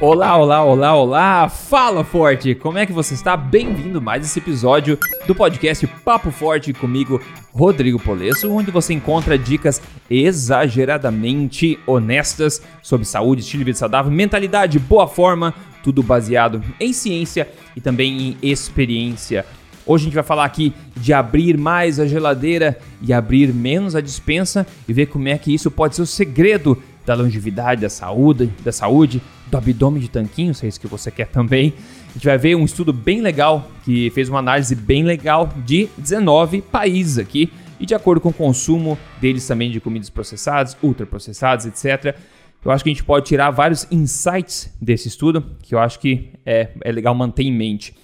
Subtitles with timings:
[0.00, 1.48] Olá, olá, olá, olá!
[1.48, 2.54] Fala Forte!
[2.54, 3.36] Como é que você está?
[3.36, 7.20] Bem-vindo mais esse episódio do podcast Papo Forte comigo,
[7.52, 14.78] Rodrigo Polesso, onde você encontra dicas exageradamente honestas sobre saúde, estilo de vida saudável, mentalidade,
[14.78, 15.52] boa forma,
[15.82, 19.44] tudo baseado em ciência e também em experiência.
[19.84, 24.00] Hoje a gente vai falar aqui de abrir mais a geladeira e abrir menos a
[24.00, 28.52] dispensa e ver como é que isso pode ser o segredo da longevidade, da saúde,
[28.62, 29.20] da saúde,
[29.50, 31.74] do abdômen de tanquinho, se é isso que você quer também.
[32.10, 35.88] A gente vai ver um estudo bem legal que fez uma análise bem legal de
[35.98, 41.66] 19 países aqui e de acordo com o consumo deles também de comidas processadas, ultraprocessadas,
[41.66, 42.16] etc.
[42.64, 46.30] Eu acho que a gente pode tirar vários insights desse estudo que eu acho que
[46.44, 47.94] é, é legal manter em mente.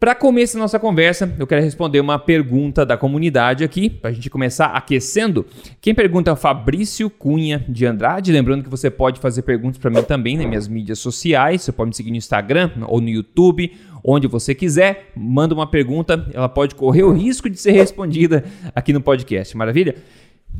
[0.00, 4.30] Para começar nossa conversa, eu quero responder uma pergunta da comunidade aqui, para a gente
[4.30, 5.44] começar aquecendo.
[5.78, 8.32] Quem pergunta é Fabrício Cunha de Andrade.
[8.32, 11.60] Lembrando que você pode fazer perguntas para mim também nas minhas mídias sociais.
[11.60, 15.10] Você pode me seguir no Instagram ou no YouTube, onde você quiser.
[15.14, 18.42] Manda uma pergunta, ela pode correr o risco de ser respondida
[18.74, 19.54] aqui no podcast.
[19.54, 19.96] Maravilha?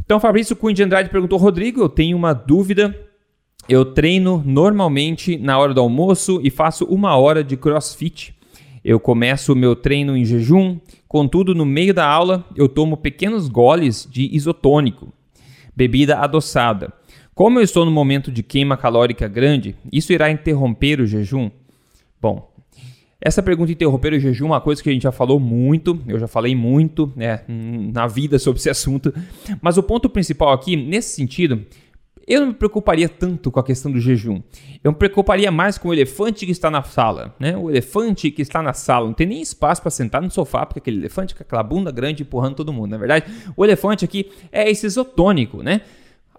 [0.04, 2.94] Então, Fabrício Cunha de Andrade perguntou: Rodrigo, eu tenho uma dúvida.
[3.66, 8.38] Eu treino normalmente na hora do almoço e faço uma hora de crossfit.
[8.84, 13.46] Eu começo o meu treino em jejum, contudo, no meio da aula eu tomo pequenos
[13.46, 15.12] goles de isotônico,
[15.76, 16.92] bebida adoçada.
[17.34, 21.50] Como eu estou no momento de queima calórica grande, isso irá interromper o jejum?
[22.20, 22.50] Bom,
[23.20, 26.18] essa pergunta interromper o jejum é uma coisa que a gente já falou muito, eu
[26.18, 29.12] já falei muito né, na vida sobre esse assunto,
[29.60, 31.66] mas o ponto principal aqui, nesse sentido,
[32.30, 34.40] eu não me preocuparia tanto com a questão do jejum.
[34.84, 37.56] Eu me preocuparia mais com o elefante que está na sala, né?
[37.56, 39.06] O elefante que está na sala.
[39.06, 42.22] Não tem nem espaço para sentar no sofá, porque aquele elefante com aquela bunda grande
[42.22, 43.24] empurrando todo mundo, na é verdade.
[43.56, 45.80] O elefante aqui é esse isotônico, né?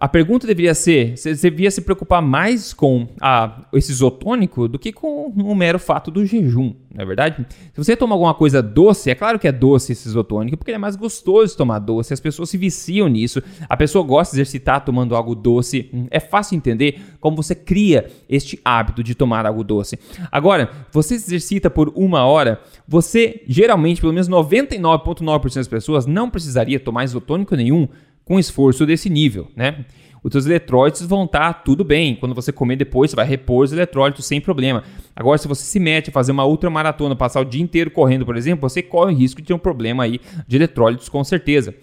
[0.02, 4.92] A pergunta deveria ser: você devia se preocupar mais com a, esse isotônico do que
[4.92, 7.46] com o mero fato do jejum, não é verdade?
[7.72, 10.78] Se você toma alguma coisa doce, é claro que é doce esse isotônico, porque é
[10.78, 15.14] mais gostoso tomar doce, as pessoas se viciam nisso, a pessoa gosta de exercitar tomando
[15.14, 19.96] algo doce, é fácil entender como você cria este hábito de tomar algo doce.
[20.32, 26.28] Agora, você se exercita por uma hora, você geralmente, pelo menos 99,9% das pessoas, não
[26.28, 27.86] precisaria tomar isotônico nenhum
[28.24, 29.84] com esforço desse nível, né?
[30.22, 32.14] Os seus eletrólitos vão estar tá tudo bem.
[32.14, 34.84] Quando você comer depois, você vai repor os eletrólitos sem problema.
[35.16, 38.36] Agora, se você se mete a fazer uma ultramaratona, passar o dia inteiro correndo, por
[38.36, 41.74] exemplo, você corre o risco de ter um problema aí de eletrólitos com certeza.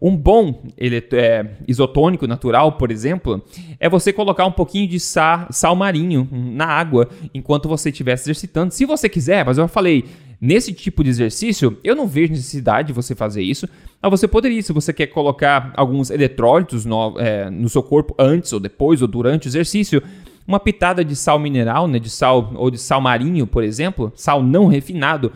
[0.00, 3.42] Um bom é, isotônico natural, por exemplo,
[3.80, 8.24] é você colocar um pouquinho de sal, sal marinho na água enquanto você estiver se
[8.24, 8.72] exercitando.
[8.72, 10.04] Se você quiser, mas eu falei,
[10.40, 13.68] Nesse tipo de exercício, eu não vejo necessidade de você fazer isso,
[14.00, 18.52] mas você poderia, se você quer colocar alguns eletrólitos no, é, no seu corpo antes
[18.52, 20.00] ou depois ou durante o exercício,
[20.46, 24.42] uma pitada de sal mineral, né, de sal ou de sal marinho, por exemplo, sal
[24.42, 25.32] não refinado,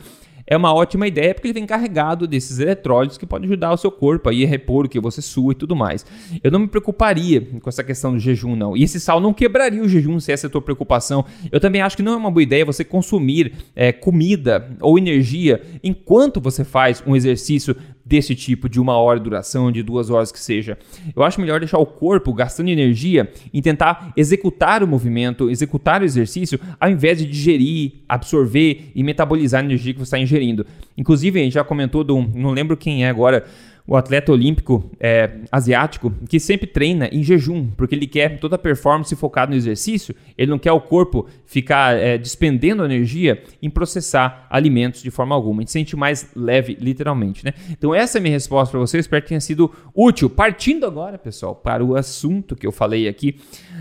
[0.53, 3.91] é uma ótima ideia porque ele vem carregado desses eletrólitos que podem ajudar o seu
[3.91, 6.05] corpo aí a repor o que você sua e tudo mais.
[6.45, 8.77] Eu não me preocuparia com essa questão do jejum, não.
[8.77, 11.25] E esse sal não quebraria o jejum se essa é a tua preocupação.
[11.51, 15.63] Eu também acho que não é uma boa ideia você consumir é, comida ou energia
[15.83, 17.75] enquanto você faz um exercício
[18.05, 20.77] desse tipo, de uma hora de duração, de duas horas que seja.
[21.15, 26.05] Eu acho melhor deixar o corpo gastando energia em tentar executar o movimento, executar o
[26.05, 30.67] exercício, ao invés de digerir, absorver e metabolizar a energia que você está ingerindo.
[30.97, 33.45] Inclusive, já comentou, do, não lembro quem é agora,
[33.87, 38.59] o atleta olímpico é, asiático que sempre treina em jejum, porque ele quer toda a
[38.59, 44.47] performance focada no exercício, ele não quer o corpo ficar é, despendendo energia em processar
[44.49, 45.61] alimentos de forma alguma.
[45.61, 47.45] A gente sente mais leve, literalmente.
[47.45, 47.53] Né?
[47.71, 49.05] Então, essa é a minha resposta para vocês.
[49.05, 50.31] Espero que tenha sido útil.
[50.31, 53.41] Partindo agora, pessoal, para o assunto que eu falei aqui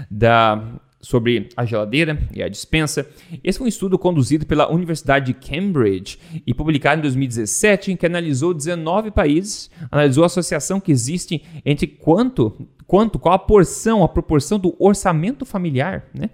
[0.10, 0.64] da
[1.02, 3.08] sobre a geladeira e a dispensa.
[3.44, 8.06] Esse foi um estudo conduzido pela Universidade de Cambridge e publicado em 2017, em que
[8.06, 14.08] analisou 19 países, analisou a associação que existe entre quanto, quanto, qual a porção, a
[14.08, 16.30] proporção do orçamento familiar, né?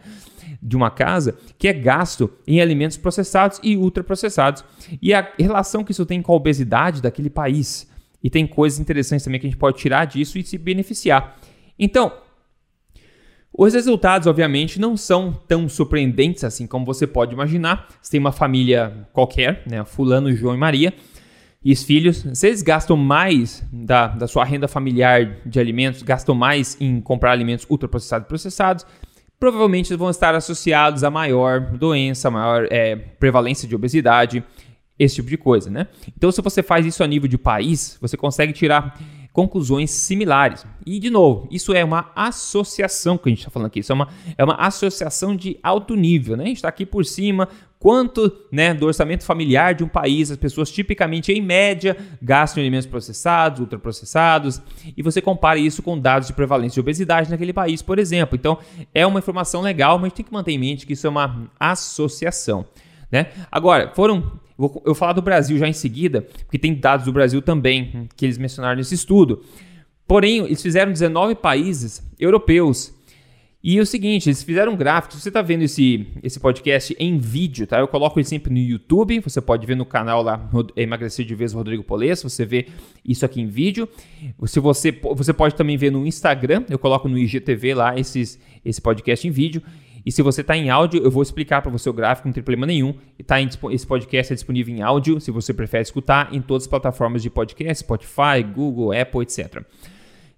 [0.62, 4.65] de uma casa que é gasto em alimentos processados e ultraprocessados
[5.01, 7.88] e a relação que isso tem com a obesidade daquele país.
[8.24, 11.38] E tem coisas interessantes também que a gente pode tirar disso e se beneficiar.
[11.77, 12.12] Então,
[13.57, 17.88] os resultados, obviamente, não são tão surpreendentes assim como você pode imaginar.
[18.00, 19.83] Você tem uma família qualquer, né?
[19.83, 20.94] Fulano, João e Maria,
[21.63, 26.36] e os filhos, se eles gastam mais da, da sua renda familiar de alimentos, gastam
[26.36, 28.86] mais em comprar alimentos ultraprocessados e processados,
[29.39, 34.44] provavelmente vão estar associados a maior doença, maior é, prevalência de obesidade,
[35.00, 35.88] esse tipo de coisa, né?
[36.15, 39.00] Então, se você faz isso a nível de país, você consegue tirar
[39.38, 40.66] conclusões similares.
[40.84, 43.81] E, de novo, isso é uma associação que a gente está falando aqui.
[43.81, 46.36] Isso é uma, é uma associação de alto nível.
[46.36, 46.45] Né?
[46.45, 47.48] A gente está aqui por cima
[47.78, 52.66] quanto né, do orçamento familiar de um país as pessoas tipicamente, em média, gastam em
[52.66, 54.60] alimentos processados, ultraprocessados,
[54.98, 58.36] e você compara isso com dados de prevalência de obesidade naquele país, por exemplo.
[58.36, 58.57] Então,
[58.92, 62.66] é uma informação legal, mas tem que manter em mente que isso é uma associação.
[63.12, 63.28] Né?
[63.51, 64.46] Agora, foram.
[64.57, 68.25] Eu vou falar do Brasil já em seguida, porque tem dados do Brasil também que
[68.25, 69.44] eles mencionaram nesse estudo.
[70.07, 72.98] Porém, eles fizeram 19 países europeus
[73.69, 75.15] e é o seguinte, eles fizeram um gráfico.
[75.15, 77.80] Se você está vendo esse, esse podcast em vídeo, tá?
[77.80, 79.19] Eu coloco ele sempre no YouTube.
[79.19, 82.30] Você pode ver no canal lá, Emagrecer de Vez Rodrigo Polesso.
[82.30, 82.68] Você vê
[83.04, 83.89] isso aqui em vídeo.
[84.45, 86.63] Se você, você pode também ver no Instagram.
[86.69, 89.62] Eu coloco no IGTV lá esses, esse podcast em vídeo.
[90.07, 92.42] E se você está em áudio, eu vou explicar para você o gráfico, não tem
[92.42, 92.95] problema nenhum.
[93.19, 96.63] E tá em, esse podcast é disponível em áudio, se você prefere escutar, em todas
[96.63, 99.63] as plataformas de podcast, Spotify, Google, Apple, etc.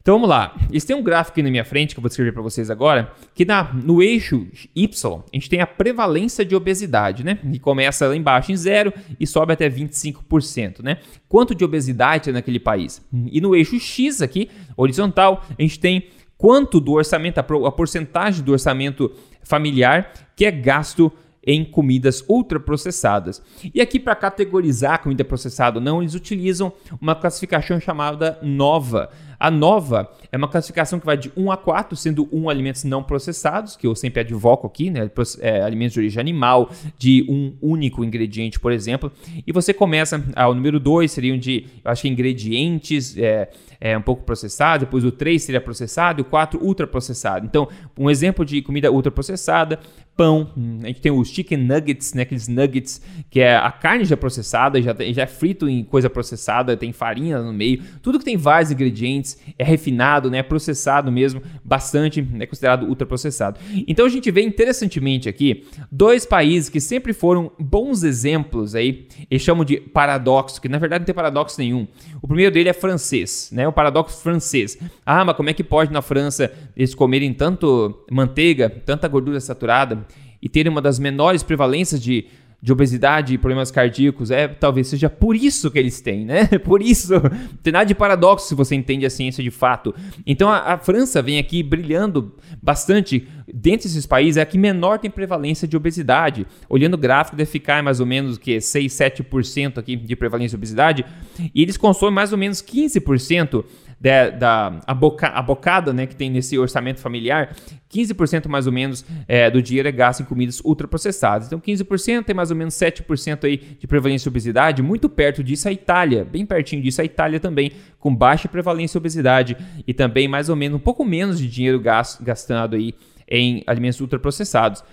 [0.02, 0.58] Então vamos lá.
[0.72, 3.14] Eles têm um gráfico aqui na minha frente que eu vou descrever para vocês agora,
[3.36, 4.88] que na, no eixo Y
[5.32, 7.36] a gente tem a prevalência de obesidade, né?
[7.36, 10.98] Que começa lá embaixo em zero e sobe até 25%, né?
[11.28, 13.06] Quanto de obesidade tem naquele país?
[13.14, 16.08] E no eixo X aqui, horizontal, a gente tem
[16.40, 19.12] quanto do orçamento, a porcentagem do orçamento
[19.44, 21.12] familiar que é gasto
[21.46, 23.42] em comidas ultraprocessadas.
[23.74, 26.72] E aqui, para categorizar a comida processada ou não, eles utilizam
[27.02, 29.10] uma classificação chamada NOVA.
[29.40, 33.02] A nova é uma classificação que vai de 1 a 4, sendo 1 alimentos não
[33.02, 35.10] processados, que eu sempre advoco aqui, né?
[35.40, 39.10] É, alimentos de origem animal, de um único ingrediente, por exemplo.
[39.48, 43.50] E você começa, ah, o número 2 seriam de, eu acho que ingredientes é,
[43.80, 47.46] é, um pouco processados, depois o 3 seria processado e o 4 ultraprocessado.
[47.46, 47.68] Então,
[47.98, 49.80] um exemplo de comida ultraprocessada,
[50.20, 52.24] pão, hum, a gente tem os chicken nuggets, né?
[52.24, 56.76] aqueles nuggets que é a carne já processada, já, já é frito em coisa processada,
[56.76, 61.42] tem farinha no meio, tudo que tem vários ingredientes é refinado, né, é processado mesmo,
[61.64, 63.62] bastante, é considerado ultraprocessado.
[63.88, 69.42] Então a gente vê interessantemente aqui dois países que sempre foram bons exemplos aí, eles
[69.42, 71.88] chamam de paradoxo, que na verdade não tem paradoxo nenhum.
[72.22, 74.78] O primeiro dele é francês, né, o paradoxo francês.
[75.06, 80.06] Ah, mas como é que pode na França eles comerem tanto manteiga, tanta gordura saturada
[80.42, 82.28] e terem uma das menores prevalências de
[82.62, 86.46] de obesidade e problemas cardíacos, é talvez seja por isso que eles têm, né?
[86.64, 89.96] Por isso, não tem nada de paradoxo se você entende a ciência de fato.
[90.26, 95.00] Então a, a França vem aqui brilhando bastante dentre esses países é a que menor
[95.00, 96.46] tem prevalência de obesidade.
[96.68, 100.60] Olhando o gráfico, deve ficar mais ou menos que 6, 7% aqui de prevalência de
[100.60, 101.06] obesidade,
[101.54, 103.64] e eles consomem mais ou menos 15%
[104.00, 107.56] da, da a, boca, a bocada né, que tem nesse orçamento familiar,
[107.92, 111.48] 15% mais ou menos é, do dinheiro é gasto em comidas ultraprocessadas.
[111.48, 115.68] Então 15% tem mais ou menos 7% aí de prevalência de obesidade, muito perto disso
[115.68, 120.28] a Itália, bem pertinho disso a Itália também, com baixa prevalência de obesidade e também
[120.28, 122.94] mais ou menos um pouco menos de dinheiro gasto, gastado aí
[123.28, 124.84] em alimentos ultraprocessados.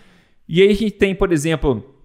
[0.48, 1.96] E aí a gente tem, por exemplo,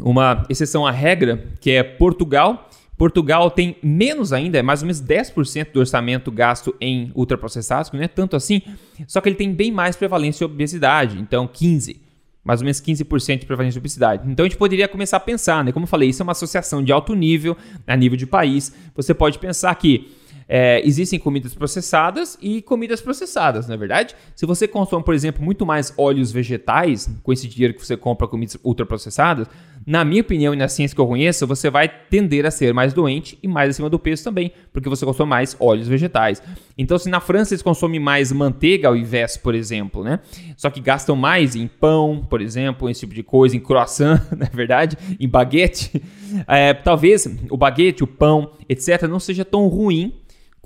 [0.00, 2.67] uma exceção à regra, que é Portugal.
[2.98, 7.96] Portugal tem menos ainda, é mais ou menos 10% do orçamento gasto em ultraprocessados, que
[7.96, 8.60] não é tanto assim,
[9.06, 11.96] só que ele tem bem mais prevalência de obesidade, então 15%,
[12.44, 14.28] mais ou menos 15% de prevalência de obesidade.
[14.28, 15.70] Então a gente poderia começar a pensar, né?
[15.70, 17.56] Como eu falei, isso é uma associação de alto nível,
[17.86, 18.74] a nível de país.
[18.96, 20.10] Você pode pensar que
[20.48, 24.16] é, existem comidas processadas e comidas processadas, não é verdade?
[24.34, 28.26] Se você consome, por exemplo, muito mais óleos vegetais, com esse dinheiro que você compra
[28.26, 29.46] comidas ultraprocessadas,
[29.88, 32.92] na minha opinião e na ciência que eu conheço, você vai tender a ser mais
[32.92, 36.42] doente e mais acima do peso também, porque você consome mais óleos vegetais.
[36.76, 40.20] Então, se na França eles consomem mais manteiga ao invés, por exemplo, né?
[40.58, 44.44] Só que gastam mais em pão, por exemplo, esse tipo de coisa, em croissant, na
[44.44, 46.02] é verdade, em baguete,
[46.46, 50.12] é, talvez o baguete, o pão, etc., não seja tão ruim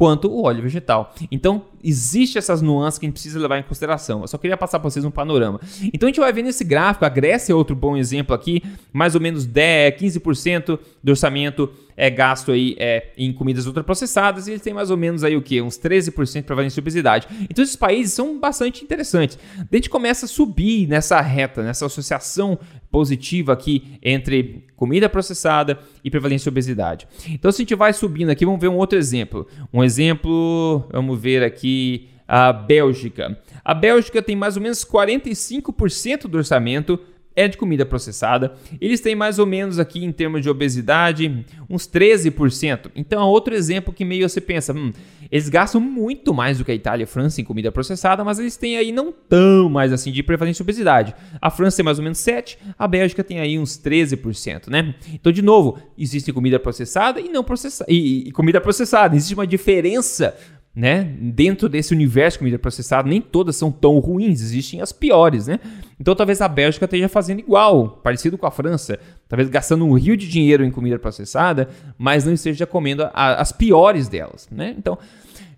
[0.03, 1.15] quanto o óleo vegetal.
[1.31, 4.23] Então, existe essas nuances que a gente precisa levar em consideração.
[4.23, 5.61] Eu só queria passar para vocês um panorama.
[5.95, 8.61] Então, a gente vai ver nesse gráfico, a Grécia é outro bom exemplo aqui,
[8.93, 14.53] mais ou menos 10, 15% do orçamento é gasto aí é, em comidas ultraprocessadas e
[14.53, 15.63] eles têm mais ou menos aí o que?
[15.63, 17.29] Uns 13% de prevalência de obesidade.
[17.49, 19.39] Então, esses países são bastante interessantes.
[19.57, 22.59] Daí a gente começa a subir nessa reta, nessa associação
[22.93, 27.09] positiva aqui entre comida processada e prevalência de obesidade.
[27.31, 29.49] Então, se a gente vai subindo aqui, vamos ver um outro exemplo.
[29.73, 33.39] Um exemplo, vamos ver aqui a Bélgica.
[33.65, 36.99] A Bélgica tem mais ou menos 45% do orçamento
[37.35, 38.55] é de comida processada.
[38.81, 42.91] Eles têm mais ou menos aqui em termos de obesidade uns 13%.
[42.95, 44.93] Então é outro exemplo que meio você pensa, hum,
[45.31, 48.39] eles gastam muito mais do que a Itália e a França em comida processada, mas
[48.39, 51.15] eles têm aí não tão mais assim de prevalência de obesidade.
[51.41, 54.95] A França tem mais ou menos 7, a Bélgica tem aí uns 13%, né?
[55.13, 59.17] Então de novo, existe comida processada e não processada e, e comida processada.
[59.17, 60.37] Existe uma diferença
[60.75, 61.05] né?
[61.05, 65.61] Dentro desse universo de comida processada, nem todas são tão ruins, existem as piores, né?
[66.01, 68.99] Então talvez a Bélgica esteja fazendo igual, parecido com a França,
[69.29, 73.53] talvez gastando um rio de dinheiro em comida processada, mas não esteja comendo a, as
[73.53, 74.75] piores delas, né?
[74.79, 74.99] Então,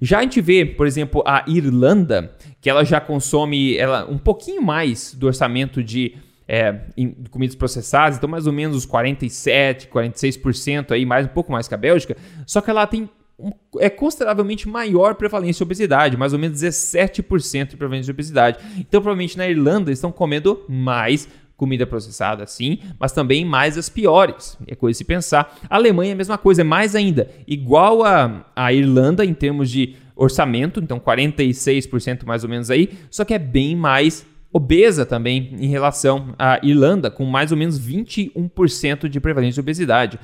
[0.00, 4.62] já a gente vê, por exemplo, a Irlanda, que ela já consome ela, um pouquinho
[4.62, 6.16] mais do orçamento de
[6.46, 11.52] é, em comidas processadas, então mais ou menos os 47, 46% aí, mais um pouco
[11.52, 13.08] mais que a Bélgica, só que ela tem
[13.78, 18.58] é consideravelmente maior prevalência de obesidade, mais ou menos 17% de prevalência de obesidade.
[18.78, 24.58] Então, provavelmente na Irlanda estão comendo mais comida processada, sim, mas também mais as piores.
[24.66, 25.56] É coisa de se pensar.
[25.68, 27.28] A Alemanha é a mesma coisa, é mais ainda.
[27.46, 33.24] Igual a, a Irlanda em termos de orçamento, então 46% mais ou menos aí, só
[33.24, 39.08] que é bem mais obesa também em relação à Irlanda, com mais ou menos 21%
[39.08, 40.18] de prevalência de obesidade.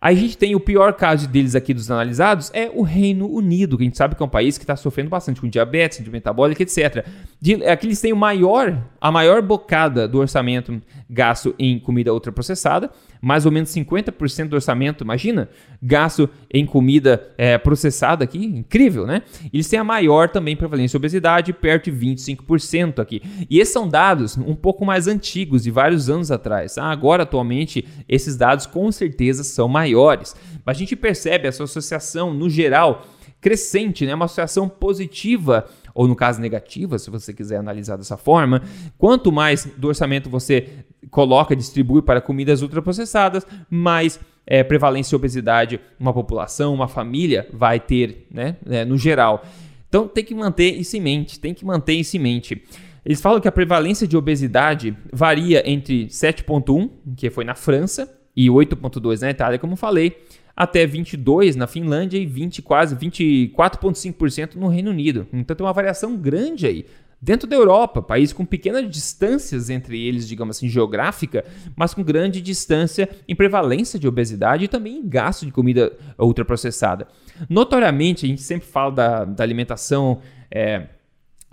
[0.00, 3.82] A gente tem o pior caso deles aqui dos analisados, é o Reino Unido, que
[3.82, 6.62] a gente sabe que é um país que está sofrendo bastante com diabetes, de metabólica,
[6.62, 7.06] etc.
[7.38, 12.90] De, aqui eles têm o maior, a maior bocada do orçamento gasto em comida ultraprocessada,
[13.20, 15.48] mais ou menos 50% do orçamento, imagina,
[15.82, 19.22] gasto em comida é, processada aqui, incrível, né?
[19.52, 23.22] Eles têm a maior também prevalência de obesidade, perto de 25% aqui.
[23.48, 26.78] E esses são dados um pouco mais antigos, de vários anos atrás.
[26.78, 30.34] Ah, agora, atualmente, esses dados com certeza são maiores.
[30.64, 33.06] Mas a gente percebe essa associação, no geral,
[33.40, 34.14] crescente, né?
[34.14, 38.62] uma associação positiva ou no caso negativa, se você quiser analisar dessa forma,
[38.96, 45.80] quanto mais do orçamento você coloca, distribui para comidas ultraprocessadas, mais é, prevalência de obesidade
[45.98, 49.44] uma população, uma família vai ter, né, é, no geral.
[49.88, 52.62] Então tem que manter isso em mente, tem que manter isso em mente.
[53.04, 58.48] Eles falam que a prevalência de obesidade varia entre 7,1, que foi na França, e
[58.48, 60.16] 8,2 na Itália, como falei,
[60.56, 65.26] até 22 na Finlândia e 20 quase 24,5% no Reino Unido.
[65.32, 66.86] Então tem uma variação grande aí.
[67.22, 71.44] Dentro da Europa, país com pequenas distâncias entre eles, digamos assim, geográfica,
[71.76, 77.06] mas com grande distância em prevalência de obesidade e também em gasto de comida ultraprocessada.
[77.48, 80.86] Notoriamente, a gente sempre fala da, da alimentação é,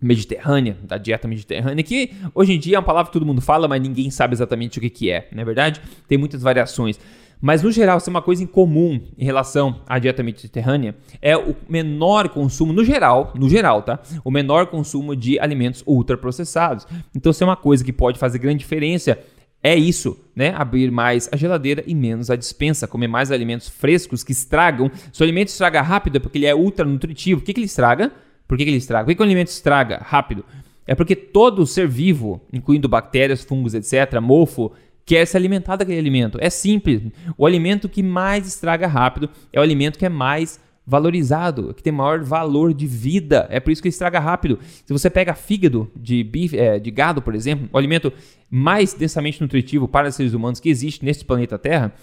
[0.02, 3.68] mediterrânea, da dieta mediterrânea, que hoje em dia é uma palavra que todo mundo fala,
[3.68, 5.82] mas ninguém sabe exatamente o que, que é, não é verdade?
[6.08, 6.98] Tem muitas variações.
[7.40, 11.38] Mas no geral, se é uma coisa em comum em relação à dieta mediterrânea é
[11.38, 14.00] o menor consumo, no geral, no geral, tá?
[14.24, 16.88] O menor consumo de alimentos ultraprocessados.
[17.16, 19.20] Então, se é uma coisa que pode fazer grande diferença,
[19.62, 20.54] é isso, né?
[20.56, 24.90] Abrir mais a geladeira e menos a dispensa, comer mais alimentos frescos que estragam.
[25.12, 27.42] Se o alimento estraga rápido é porque ele é ultra nutritivo.
[27.42, 28.12] O que, que ele estraga?
[28.48, 29.06] Por que, que ele estraga?
[29.06, 30.46] Por que, que o alimento estraga rápido?
[30.86, 34.72] É porque todo ser vivo, incluindo bactérias, fungos, etc., mofo,
[35.08, 36.38] quer se alimentar daquele alimento.
[36.40, 37.02] É simples.
[37.38, 41.94] O alimento que mais estraga rápido é o alimento que é mais valorizado, que tem
[41.94, 43.48] maior valor de vida.
[43.50, 44.60] É por isso que estraga rápido.
[44.86, 48.12] Se você pega fígado de, bife, é, de gado, por exemplo, o alimento
[48.50, 51.94] mais densamente nutritivo para seres humanos que existe neste planeta Terra,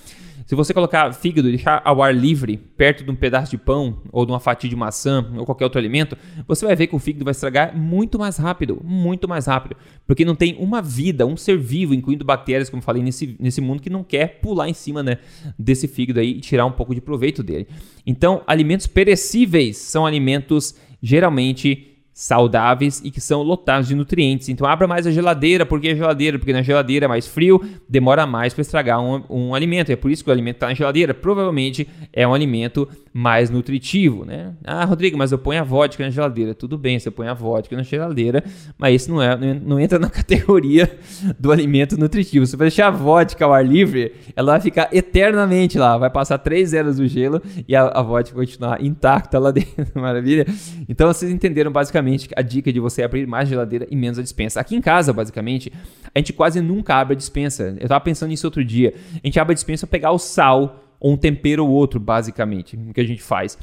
[0.47, 4.03] se você colocar fígado e deixar ao ar livre, perto de um pedaço de pão
[4.13, 6.99] ou de uma fatia de maçã ou qualquer outro alimento, você vai ver que o
[6.99, 11.37] fígado vai estragar muito mais rápido, muito mais rápido, porque não tem uma vida, um
[11.37, 15.03] ser vivo, incluindo bactérias, como falei nesse, nesse mundo, que não quer pular em cima
[15.03, 15.19] né,
[15.59, 17.67] desse fígado aí e tirar um pouco de proveito dele.
[18.07, 24.49] Então, alimentos perecíveis são alimentos geralmente saudáveis e que são lotados de nutrientes.
[24.49, 28.25] Então abra mais a geladeira, porque a geladeira, porque na geladeira é mais frio, demora
[28.25, 29.91] mais para estragar um, um, alimento.
[29.91, 31.13] É por isso que o alimento está na geladeira.
[31.13, 34.53] Provavelmente é um alimento mais nutritivo, né?
[34.65, 36.55] Ah, Rodrigo, mas eu ponho a vodka na geladeira.
[36.55, 38.45] Tudo bem, você põe a vodka na geladeira,
[38.79, 40.97] mas isso não é, não entra na categoria
[41.39, 42.47] do alimento nutritivo.
[42.47, 46.39] Se você deixar a vodka ao ar livre, ela vai ficar eternamente lá, vai passar
[46.39, 50.01] três eras do gelo e a, a vodka continuar intacta lá dentro.
[50.01, 50.47] Maravilha?
[50.89, 54.23] Então vocês entenderam basicamente basicamente a dica de você abrir mais geladeira e menos a
[54.23, 54.61] dispensa.
[54.61, 55.73] Aqui em casa, basicamente,
[56.15, 57.77] a gente quase nunca abre a dispensa.
[57.81, 58.95] Eu tava pensando nisso outro dia.
[59.15, 62.77] A gente abre a dispensa para pegar o sal ou um tempero ou outro, basicamente,
[62.77, 63.59] o que a gente faz.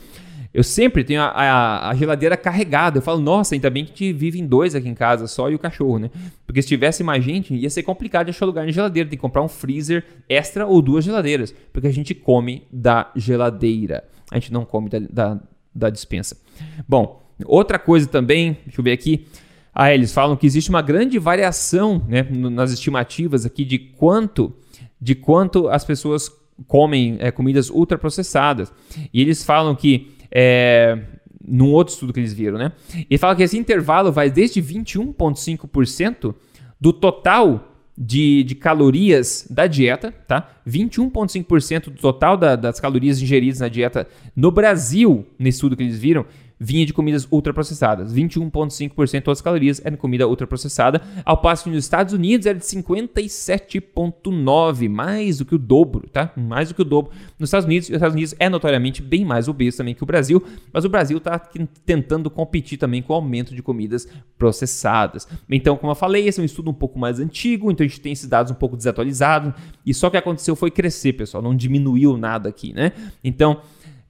[0.53, 2.97] Eu sempre tenho a, a, a, geladeira carregada.
[2.97, 5.49] Eu falo, nossa, ainda bem que a gente vive em dois aqui em casa, só
[5.49, 6.11] e o cachorro, né?
[6.45, 9.09] Porque se tivesse mais gente, ia ser complicado de achar lugar na geladeira.
[9.09, 11.55] Tem que comprar um freezer extra ou duas geladeiras.
[11.71, 14.03] Porque a gente come da geladeira.
[14.29, 15.39] A gente não come da, da,
[15.73, 16.35] da dispensa.
[16.85, 19.27] Bom, Outra coisa também, deixa eu ver aqui.
[19.73, 24.53] Ah, eles falam que existe uma grande variação né, nas estimativas aqui de quanto,
[24.99, 26.29] de quanto as pessoas
[26.67, 28.71] comem é, comidas ultraprocessadas.
[29.13, 30.99] E eles falam que, é,
[31.45, 32.71] num outro estudo que eles viram, né?
[33.09, 36.35] Ele fala que esse intervalo vai desde 21,5%
[36.79, 37.67] do total
[37.97, 40.49] de, de, calorias da dieta, tá?
[40.67, 45.99] 21,5% do total da, das calorias ingeridas na dieta no Brasil, nesse estudo que eles
[45.99, 46.25] viram,
[46.63, 48.13] vinha de comidas ultraprocessadas.
[48.13, 54.87] 21,5% das calorias eram comida ultraprocessada, ao passo que nos Estados Unidos era de 57,9%,
[54.87, 56.31] mais do que o dobro, tá?
[56.37, 57.89] Mais do que o dobro nos Estados Unidos.
[57.89, 60.89] E os Estados Unidos é notoriamente bem mais obeso também que o Brasil, mas o
[60.89, 65.27] Brasil está tentando competir também com o aumento de comidas processadas.
[65.49, 68.01] Então, como eu falei, esse é um estudo um pouco mais antigo, então a gente
[68.01, 69.51] tem esses dados um pouco desatualizados,
[69.83, 72.91] e só o que aconteceu foi crescer, pessoal, não diminuiu nada aqui, né?
[73.23, 73.61] Então,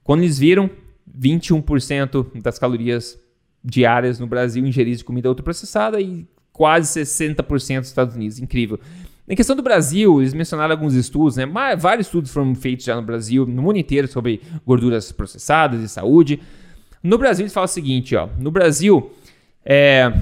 [0.04, 0.68] quando eles viram
[1.18, 3.18] 21% das calorias
[3.64, 8.38] diárias no Brasil ingeridas de comida ultraprocessada e quase 60% nos Estados Unidos.
[8.38, 8.78] Incrível.
[9.28, 11.46] Em questão do Brasil, eles mencionaram alguns estudos, né?
[11.78, 16.40] vários estudos foram feitos já no Brasil, no mundo inteiro, sobre gorduras processadas e saúde.
[17.02, 19.12] No Brasil, eles falam o seguinte: ó, no Brasil,
[19.64, 20.12] é,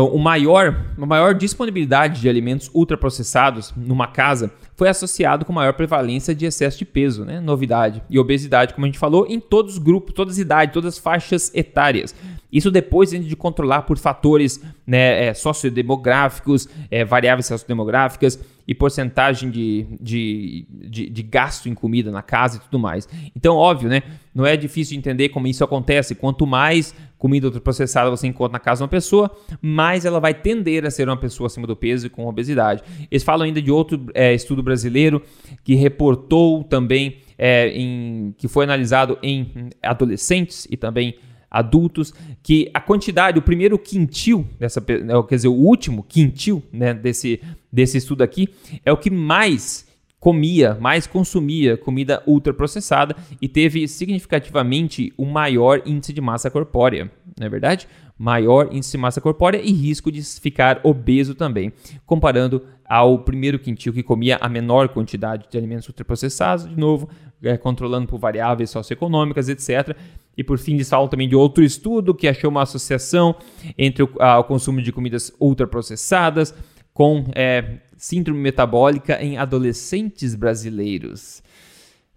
[0.00, 6.34] o maior, a maior disponibilidade de alimentos ultraprocessados numa casa foi associado com maior prevalência
[6.34, 7.40] de excesso de peso, né?
[7.40, 10.94] novidade, e obesidade, como a gente falou, em todos os grupos, todas as idades, todas
[10.94, 12.14] as faixas etárias.
[12.50, 19.86] Isso depois de controlar por fatores né, é, sociodemográficos, é, variáveis sociodemográficas e porcentagem de,
[20.00, 23.08] de, de, de, gasto em comida na casa e tudo mais.
[23.34, 24.02] Então, óbvio, né?
[24.34, 26.14] Não é difícil de entender como isso acontece.
[26.14, 30.84] Quanto mais comida ultraprocessada você encontra na casa de uma pessoa, mais ela vai tender
[30.84, 32.82] a ser uma pessoa acima do peso e com obesidade.
[33.10, 35.22] Eles falam ainda de outro é, estudo brasileiro
[35.62, 41.16] que reportou também, é, em, que foi analisado em adolescentes e também
[41.52, 46.94] adultos, que a quantidade, o primeiro quintil dessa, né, quer dizer, o último quintil né,
[46.94, 47.40] desse,
[47.70, 48.48] desse estudo aqui,
[48.84, 49.86] é o que mais
[50.22, 57.44] comia, mais consumia comida ultraprocessada e teve significativamente um maior índice de massa corpórea, não
[57.44, 57.88] é verdade?
[58.16, 61.72] Maior índice de massa corpórea e risco de ficar obeso também,
[62.06, 67.08] comparando ao primeiro quintil que comia a menor quantidade de alimentos ultraprocessados, de novo,
[67.42, 69.96] é, controlando por variáveis socioeconômicas, etc.
[70.36, 73.34] E por fim, eles falam também de outro estudo que achou uma associação
[73.76, 76.54] entre o, a, o consumo de comidas ultraprocessadas
[76.94, 81.40] com é, síndrome metabólica em adolescentes brasileiros.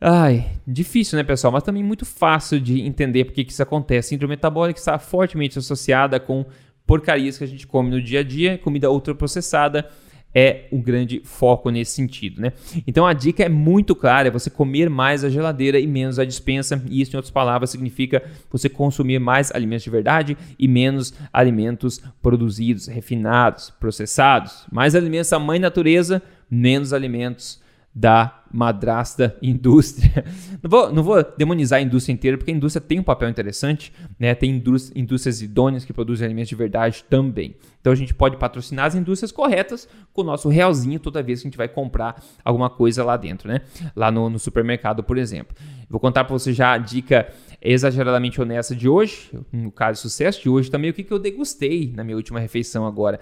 [0.01, 1.53] Ai, difícil, né, pessoal?
[1.53, 4.09] Mas também muito fácil de entender porque que isso acontece.
[4.09, 6.43] Síndrome metabólica está fortemente associada com
[6.87, 9.87] porcarias que a gente come no dia a dia, comida ultraprocessada
[10.35, 12.51] é um grande foco nesse sentido, né?
[12.85, 16.25] Então a dica é muito clara, é você comer mais a geladeira e menos a
[16.25, 18.21] dispensa, e isso em outras palavras significa
[18.51, 24.65] você consumir mais alimentos de verdade e menos alimentos produzidos, refinados, processados.
[24.69, 26.21] Mais alimentos da mãe natureza,
[26.51, 30.23] menos alimentos da madrasta indústria.
[30.63, 33.91] Não vou, não vou demonizar a indústria inteira, porque a indústria tem um papel interessante,
[34.17, 34.33] né?
[34.33, 34.49] tem
[34.95, 37.55] indústrias idôneas que produzem alimentos de verdade também.
[37.81, 41.47] Então a gente pode patrocinar as indústrias corretas com o nosso realzinho toda vez que
[41.47, 43.61] a gente vai comprar alguma coisa lá dentro, né?
[43.95, 45.55] Lá no, no supermercado, por exemplo.
[45.87, 50.49] Vou contar para você já a dica exageradamente honesta de hoje, no caso sucesso de
[50.49, 53.19] hoje também, o que, que eu degustei na minha última refeição agora.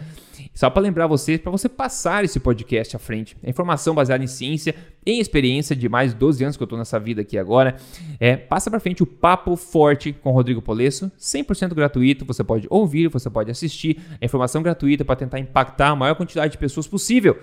[0.54, 3.36] Só para lembrar você, para você passar esse podcast à frente.
[3.44, 6.78] É informação baseada em ciência, em experiência de mais de 12 anos que eu estou
[6.78, 7.76] nessa vida aqui agora.
[8.20, 13.08] É, passa para frente o Papo Forte com Rodrigo Polesso, 100% gratuito, você pode ouvir,
[13.08, 17.40] você pode assistir, é informação gratuita para tentar impactar a maior quantidade de pessoas possível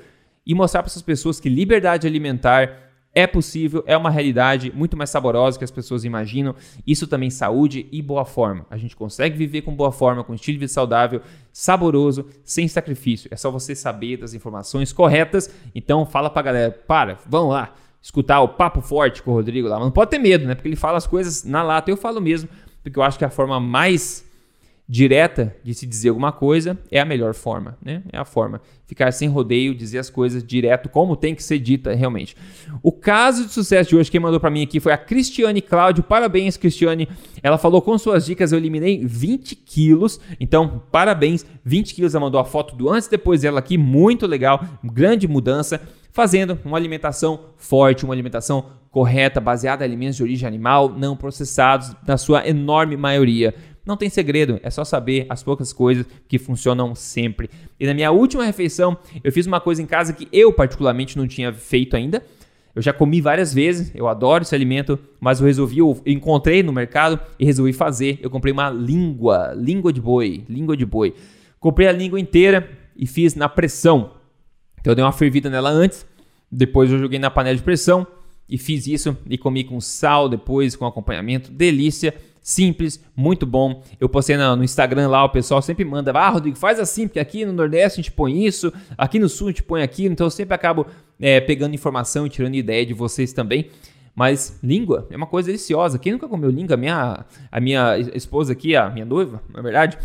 [0.46, 5.10] e mostrar para essas pessoas que liberdade alimentar é possível, é uma realidade muito mais
[5.10, 6.54] saborosa que as pessoas imaginam.
[6.86, 8.64] Isso também saúde e boa forma.
[8.70, 11.20] A gente consegue viver com boa forma, com estilo de vida saudável,
[11.52, 13.28] saboroso, sem sacrifício.
[13.32, 15.52] É só você saber das informações corretas.
[15.74, 19.76] Então fala pra galera, para, vamos lá, escutar o papo forte com o Rodrigo lá.
[19.76, 20.54] Mas não pode ter medo, né?
[20.54, 21.90] Porque ele fala as coisas na lata.
[21.90, 22.48] Eu falo mesmo,
[22.82, 24.24] porque eu acho que é a forma mais
[24.90, 28.02] direta de se dizer alguma coisa é a melhor forma, né?
[28.12, 28.60] É a forma.
[28.88, 32.36] Ficar sem rodeio, dizer as coisas direto como tem que ser dita realmente.
[32.82, 36.02] O caso de sucesso de hoje, quem mandou para mim aqui foi a Cristiane Cláudio.
[36.02, 37.08] Parabéns, Cristiane.
[37.40, 40.20] Ela falou com suas dicas, eu eliminei 20 quilos.
[40.40, 41.46] Então, parabéns.
[41.64, 43.78] 20 quilos, ela mandou a foto do antes e depois dela aqui.
[43.78, 44.60] Muito legal.
[44.82, 45.80] Grande mudança.
[46.10, 51.94] Fazendo uma alimentação forte, uma alimentação correta, baseada em alimentos de origem animal, não processados,
[52.04, 53.54] na sua enorme maioria.
[53.90, 57.50] Não tem segredo, é só saber as poucas coisas que funcionam sempre.
[57.78, 61.26] E na minha última refeição, eu fiz uma coisa em casa que eu particularmente não
[61.26, 62.22] tinha feito ainda.
[62.72, 66.72] Eu já comi várias vezes, eu adoro esse alimento, mas eu resolvi, eu encontrei no
[66.72, 68.20] mercado e resolvi fazer.
[68.22, 71.12] Eu comprei uma língua, língua de boi, língua de boi.
[71.58, 74.12] Comprei a língua inteira e fiz na pressão.
[74.80, 76.06] Então eu dei uma fervida nela antes,
[76.48, 78.06] depois eu joguei na panela de pressão
[78.48, 83.82] e fiz isso e comi com sal depois, com acompanhamento, delícia simples, muito bom.
[83.98, 87.20] Eu postei no, no, Instagram lá, o pessoal sempre manda, ah, Rodrigo, faz assim, porque
[87.20, 90.26] aqui no Nordeste a gente põe isso, aqui no Sul a gente põe aquilo, então
[90.26, 90.86] eu sempre acabo
[91.20, 93.70] é, pegando informação e tirando ideia de vocês também.
[94.14, 95.98] Mas língua é uma coisa deliciosa.
[95.98, 96.74] Quem nunca comeu língua?
[96.74, 99.96] A minha, a minha esposa aqui, a minha noiva, na verdade,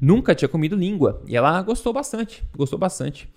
[0.00, 1.22] nunca tinha comido língua.
[1.26, 2.44] E ela gostou bastante.
[2.56, 3.28] Gostou bastante.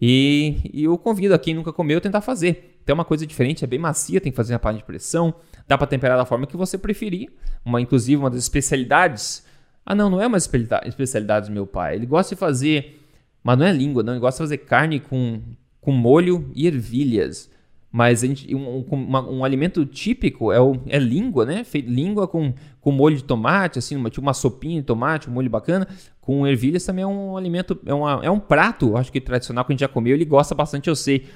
[0.00, 2.80] E, e eu convido a quem nunca comeu tentar fazer.
[2.84, 5.34] Tem uma coisa diferente, é bem macia, tem que fazer na panela de pressão.
[5.68, 7.30] Dá para temperar da forma que você preferir.
[7.64, 9.44] Uma, inclusive, uma das especialidades.
[9.84, 11.96] Ah, não, não é uma especialidade do meu pai.
[11.96, 13.02] Ele gosta de fazer.
[13.42, 14.12] Mas não é língua, não.
[14.12, 15.40] Ele gosta de fazer carne com,
[15.80, 17.50] com molho e ervilhas.
[17.90, 21.64] Mas gente, um, um, um, alimento típico é, o, é língua, né?
[21.64, 25.32] Feito língua com, com molho de tomate, assim, uma, tipo uma sopinha de tomate, um
[25.32, 25.88] molho bacana.
[26.20, 29.72] Com ervilhas também é um alimento, é, uma, é um prato, acho que tradicional que
[29.72, 30.14] a gente já comeu.
[30.14, 31.26] Ele gosta bastante, eu sei.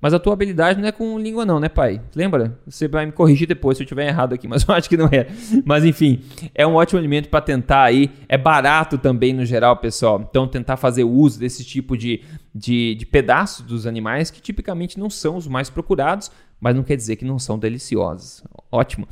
[0.00, 2.00] Mas a tua habilidade não é com língua não, né, pai?
[2.14, 2.58] Lembra?
[2.66, 5.06] Você vai me corrigir depois se eu estiver errado aqui, mas eu acho que não
[5.06, 5.26] é.
[5.64, 6.20] Mas enfim,
[6.54, 8.10] é um ótimo alimento para tentar aí.
[8.28, 10.26] É barato também no geral, pessoal.
[10.28, 12.22] Então tentar fazer uso desse tipo de,
[12.54, 16.96] de, de pedaços dos animais que tipicamente não são os mais procurados, mas não quer
[16.96, 18.42] dizer que não são deliciosos.
[18.72, 19.06] Ótimo.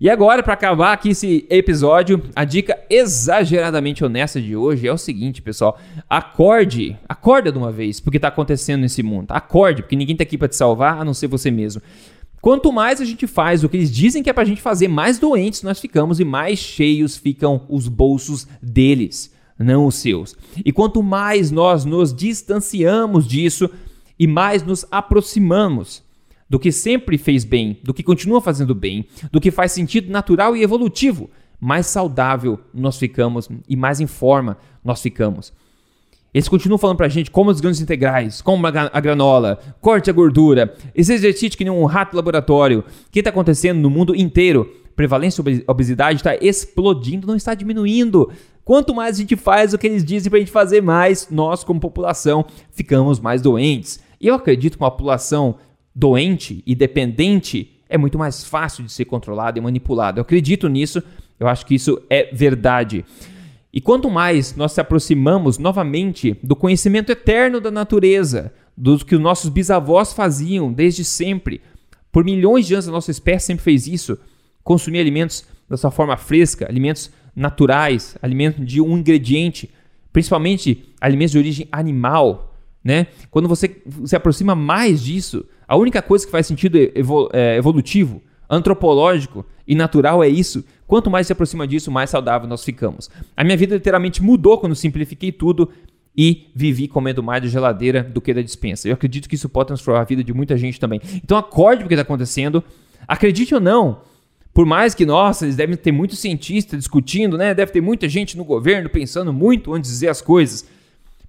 [0.00, 4.98] E agora, para acabar aqui esse episódio, a dica exageradamente honesta de hoje é o
[4.98, 5.78] seguinte, pessoal:
[6.08, 9.30] acorde, acorda de uma vez, porque está acontecendo nesse mundo.
[9.30, 11.82] Acorde, porque ninguém está aqui para te salvar, a não ser você mesmo.
[12.40, 14.88] Quanto mais a gente faz o que eles dizem que é para a gente fazer,
[14.88, 20.36] mais doentes nós ficamos e mais cheios ficam os bolsos deles, não os seus.
[20.64, 23.70] E quanto mais nós nos distanciamos disso
[24.18, 26.02] e mais nos aproximamos
[26.52, 30.54] do que sempre fez bem, do que continua fazendo bem, do que faz sentido natural
[30.54, 35.50] e evolutivo, mais saudável nós ficamos e mais em forma nós ficamos.
[36.34, 40.74] Eles continuam falando pra gente como os grãos integrais, como a granola, corte a gordura,
[40.94, 42.80] esse exercício que nem um rato laboratório.
[42.80, 44.70] O que está acontecendo no mundo inteiro?
[44.94, 48.30] Prevalência de obesidade está explodindo, não está diminuindo.
[48.62, 51.64] Quanto mais a gente faz o que eles dizem para a gente fazer, mais nós,
[51.64, 54.00] como população, ficamos mais doentes.
[54.20, 55.56] E eu acredito que uma população
[55.94, 60.18] doente e dependente é muito mais fácil de ser controlado e manipulado.
[60.18, 61.02] Eu acredito nisso,
[61.38, 63.04] eu acho que isso é verdade.
[63.72, 69.20] E quanto mais nós se aproximamos novamente do conhecimento eterno da natureza, do que os
[69.20, 71.60] nossos bisavós faziam desde sempre,
[72.10, 74.18] por milhões de anos a nossa espécie sempre fez isso,
[74.62, 79.70] consumir alimentos da sua forma fresca, alimentos naturais, alimentos de um ingrediente,
[80.12, 83.06] principalmente alimentos de origem animal, né?
[83.30, 86.76] Quando você se aproxima mais disso, a única coisa que faz sentido
[87.32, 90.62] é, evolutivo, antropológico e natural é isso.
[90.86, 93.08] Quanto mais se aproxima disso, mais saudável nós ficamos.
[93.34, 95.70] A minha vida literalmente mudou quando simplifiquei tudo
[96.14, 98.86] e vivi comendo mais da geladeira do que da dispensa.
[98.86, 101.00] Eu acredito que isso pode transformar a vida de muita gente também.
[101.24, 102.62] Então acorde o que está acontecendo.
[103.08, 104.02] Acredite ou não,
[104.52, 107.54] por mais que, nossa, eles devem ter muitos cientistas discutindo, né?
[107.54, 110.68] Deve ter muita gente no governo pensando muito antes de dizer as coisas.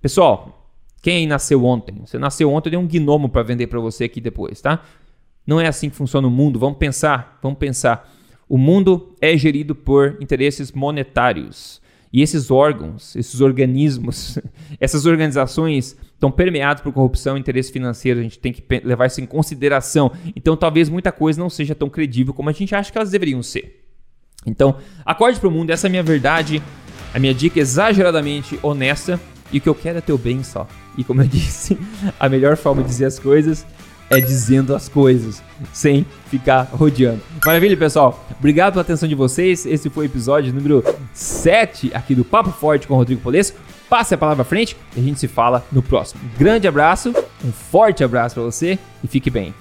[0.02, 0.63] Pessoal,
[1.04, 1.94] quem aí nasceu ontem?
[2.06, 4.82] Você nasceu ontem, eu dei um gnomo para vender para você aqui depois, tá?
[5.46, 6.58] Não é assim que funciona o mundo.
[6.58, 8.10] Vamos pensar, vamos pensar.
[8.48, 11.82] O mundo é gerido por interesses monetários.
[12.12, 14.40] E esses órgãos, esses organismos,
[14.80, 18.22] essas organizações estão permeados por corrupção e interesse financeiro.
[18.22, 20.10] A gente tem que levar isso em consideração.
[20.34, 23.44] Então, talvez muita coisa não seja tão credível como a gente acha que elas deveriam
[23.44, 23.84] ser.
[24.46, 25.70] Então, acorde para o mundo.
[25.70, 26.64] Essa é a minha verdade,
[27.14, 29.20] a minha dica exageradamente honesta.
[29.52, 30.66] E o que eu quero é teu bem só.
[30.98, 31.78] E como eu disse,
[32.20, 33.66] a melhor forma de dizer as coisas
[34.10, 37.22] é dizendo as coisas, sem ficar rodeando.
[37.46, 38.24] Maravilha, pessoal.
[38.38, 39.66] Obrigado pela atenção de vocês.
[39.66, 43.54] Esse foi o episódio número 7 aqui do Papo Forte com Rodrigo Polesso.
[43.90, 46.22] Passe a palavra à frente e a gente se fala no próximo.
[46.38, 49.54] grande abraço, um forte abraço para você e fique bem.